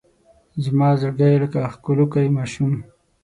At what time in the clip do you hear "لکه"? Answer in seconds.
1.43-1.59